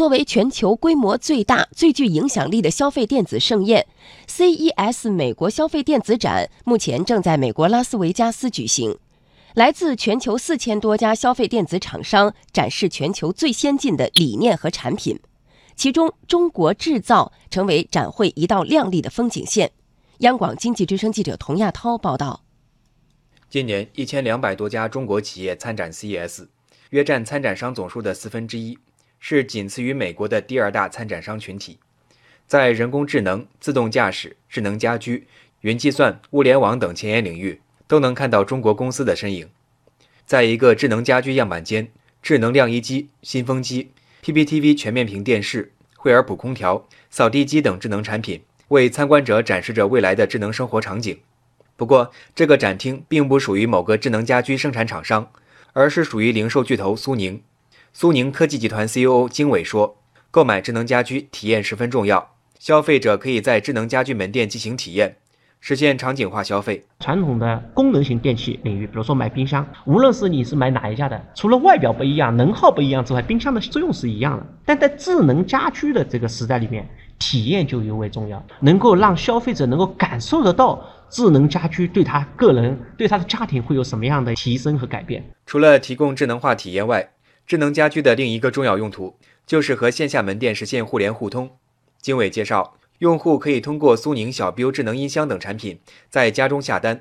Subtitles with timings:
[0.00, 3.86] 作为全球规模最大、最具影响力的消费电子盛宴
[4.26, 8.96] ，CES 美国消费电子展目前正在美国拉斯维加斯举行。
[9.52, 15.20] 来自全球四千多家消费电子厂商展示全球最先进的理念和产品，
[15.76, 19.70] 其中中国制造成为展会一道亮丽的风景线。
[20.20, 22.40] 央广经济之声记者童亚涛报道。
[23.50, 26.48] 今年一千两百多家中国企业参展 CES，
[26.88, 28.78] 约占参展商总数的四分之一。
[29.20, 31.78] 是仅次于美国的第二大参展商群体，
[32.46, 35.28] 在人工智能、自动驾驶、智能家居、
[35.60, 39.48] 云计算、物联网等前沿领域，都能看到中国公司的身影。
[40.24, 41.92] 在一个智能家居样板间，
[42.22, 43.92] 智能晾衣机、新风机、
[44.24, 51.20] PPTV 全面屏电视、惠而浦空调、扫地机等智能产品，为参观者展示着未来的智能生活场景。
[51.76, 55.30] 不过，这个展厅并不属于某个智能家居生产厂商，
[55.74, 57.42] 而是属于零售巨头苏宁。
[57.92, 59.96] 苏宁科技集团 CEO 经纬说
[60.30, 65.16] ：“购买智能家居体验十分重要，消费者可以在智能家居门店进行体验，
[65.60, 66.84] 实现场景化消费。
[67.00, 74.46] 传统的功能型电器领域，比如说买冰箱，无论是你是买哪一家的，除了外表不一样、能耗不一样之外，冰箱的作用是一样的。
[74.64, 85.22] 但在智能家居的这个时代里面，体验就尤为重要，能够让消费者能够感受得到智能家居对他个人、对他的家庭会有什么样的提升和改变。
[85.44, 87.10] 除了提供智能化体验外，
[87.50, 91.50] 智能家居的另一个重要用途就是和线下门店实现互联互通。
[92.00, 97.00] 经纬介绍，用户可以通过苏宁小标智能音箱等产品在家中下单，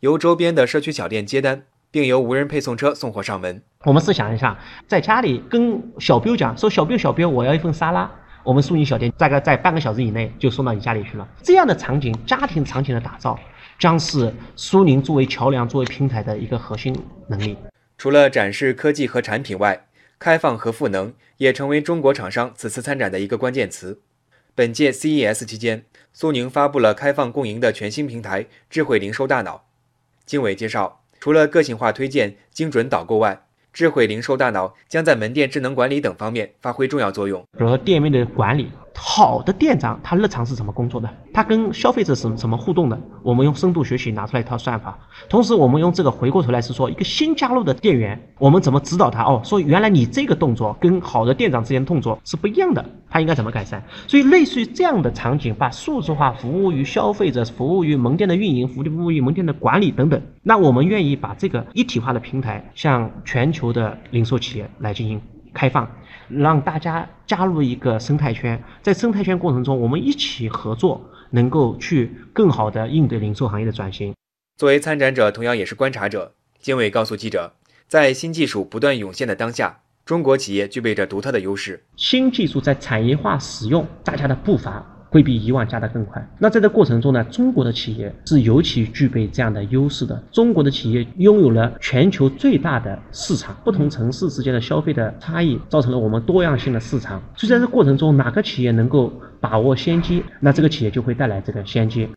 [0.00, 3.62] 由周边的社区小店接单，并由无人配送车送货上门。
[3.84, 8.10] 我们试想一下，在家里跟小标讲说：“小标小标，我要一份沙拉。”
[8.44, 11.28] 我们苏宁小店大概在半个小时以内就送到你家里去了。
[11.42, 13.38] 这样的场景，家庭场景的打造，
[13.78, 17.58] 将是苏宁作为桥梁、作为平台的一个核心能力。
[18.02, 19.86] 除了展示科技和产品外，
[20.18, 24.00] 开放和赋能也成为中国厂商此次参展的一个关键词。
[24.56, 29.66] 本届 CES 期间，苏宁发布了开放共赢的全新平台“智慧零售大脑”。
[30.26, 38.72] 经纬介绍，除了个性化推荐、精准导购外，智慧零售大脑将在门店智能管理等方面发挥重要作用，比如说店面的管理。
[38.94, 41.08] 好的店长，他日常是怎么工作的？
[41.32, 43.00] 他跟消费者是怎么互动的？
[43.22, 44.98] 我们用深度学习拿出来一套算法，
[45.28, 49.24] 同时我们用这个回过头来是说，一个新加入的店员，我们怎么指导他？
[49.24, 53.82] 哦，说原来你这个动作跟好的店长之间动作是不一样的，他应该怎么改善？
[54.06, 60.20] 所以类似于这样的场景，把数字化服务于消费者，服务于门店的运营，服务于门店的管理等等。
[60.42, 65.20] 那我们愿意把这个一体化的平台向全球的零售企业来进行
[65.52, 65.90] 开放。
[66.28, 74.14] 让大家加入一个生态圈，在生态圈过程中，我们一起合作，能够去更好的应对零售行业的转型。
[74.56, 77.52] 作为参展者，同样也是观察者，经纬告诉记者，
[77.86, 81.84] 在新技术不断涌现的当下，中国企业具备着独特的优势。
[81.96, 84.86] 新技术在产业化使用，大家的步伐。
[85.12, 86.26] 会比以往加得更快。
[86.38, 90.20] 那在这过程中呢，中国的企业是尤其具备这样的优势的。
[90.32, 97.22] 中国的企业拥有了全球最大的市场，不同城市之间的消费的差异，造成了我们多样性的市场。
[97.36, 102.08] 所以在这过程中，哪个企业能够把握先机，那这个企业就会带来这个先机。